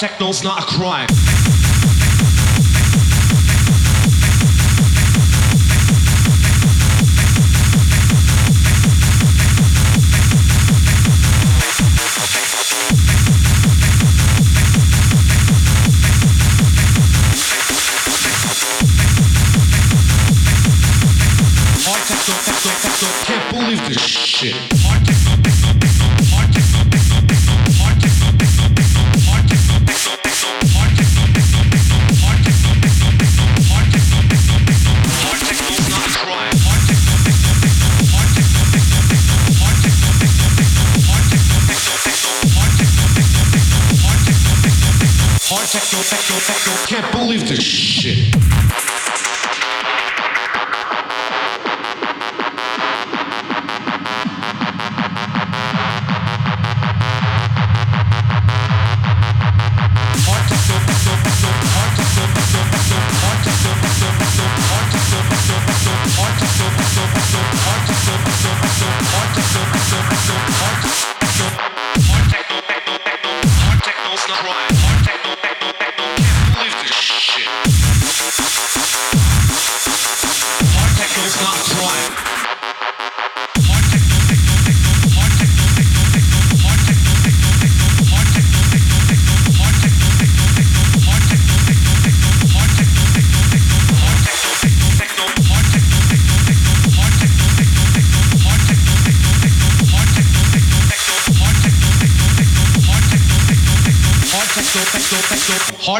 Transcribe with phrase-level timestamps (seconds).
[0.00, 1.06] like techno's not a crime.
[23.24, 24.73] Can't believe this shit.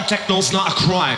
[0.05, 1.17] techno's not a crime.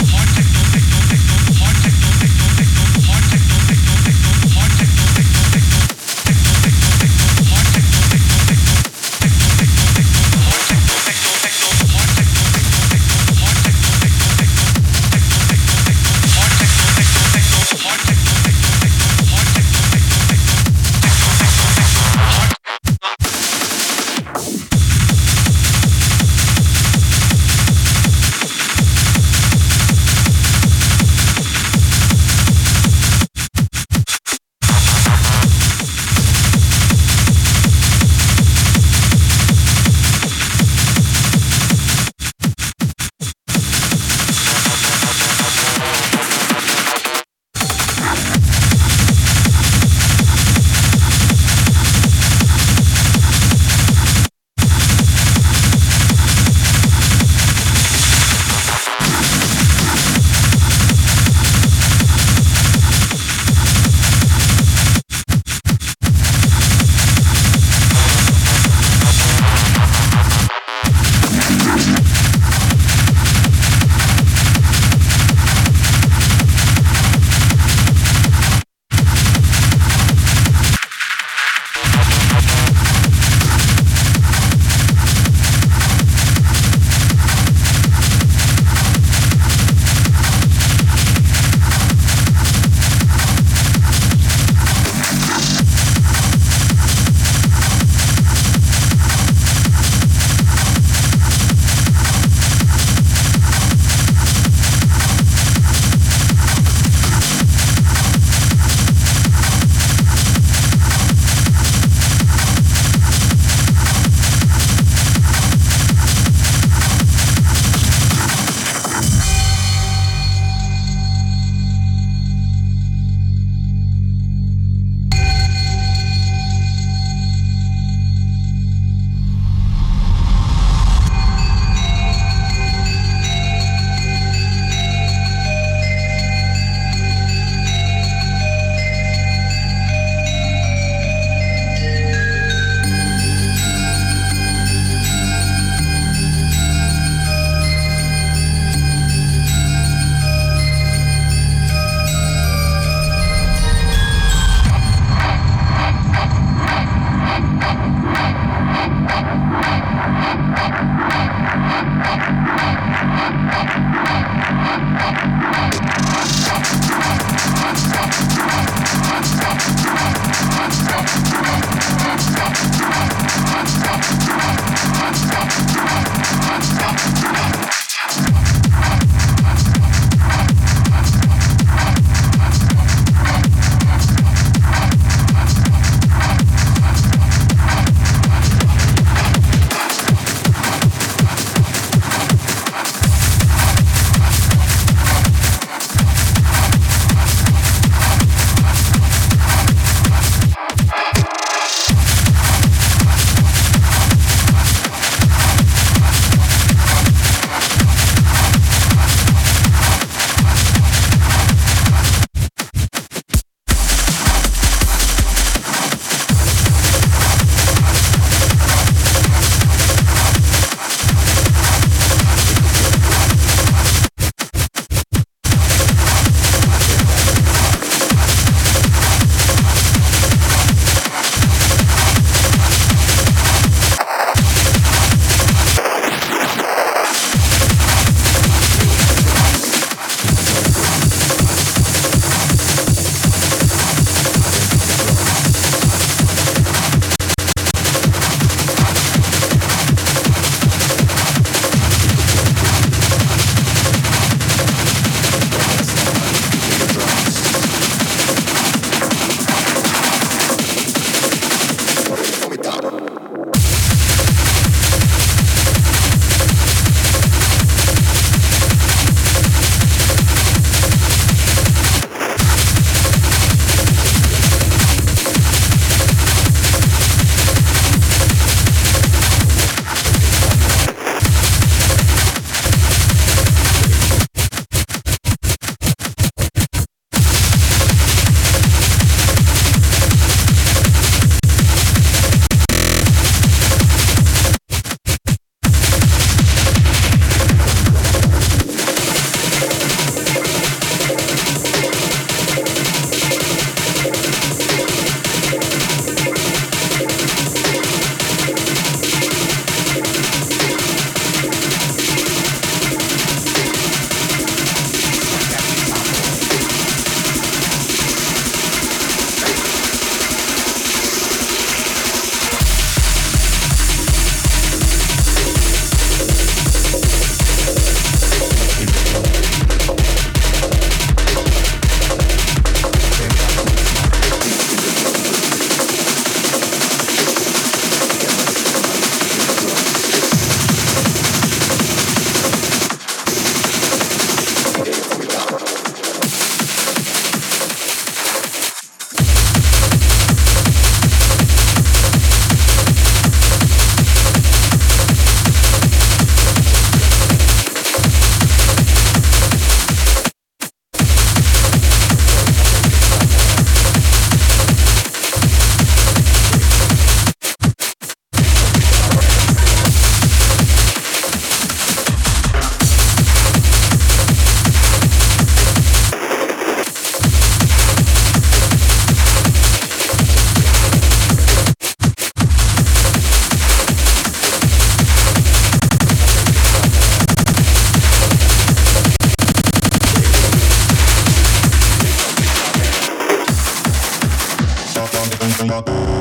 [395.67, 396.16] Talking about.